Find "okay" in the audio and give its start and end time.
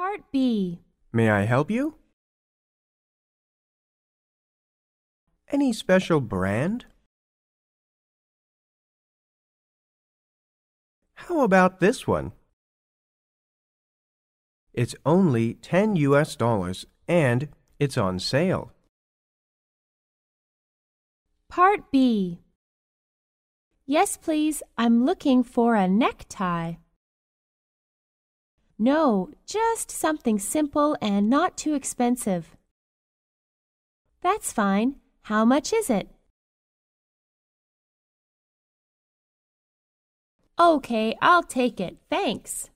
40.58-41.14